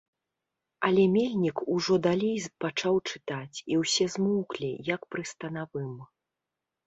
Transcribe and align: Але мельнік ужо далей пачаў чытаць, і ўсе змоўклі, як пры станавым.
Але 0.87 1.01
мельнік 1.15 1.57
ужо 1.75 1.97
далей 2.07 2.39
пачаў 2.65 2.95
чытаць, 3.11 3.57
і 3.75 3.79
ўсе 3.81 4.05
змоўклі, 4.13 4.71
як 4.95 5.01
пры 5.15 5.23
станавым. 5.35 5.93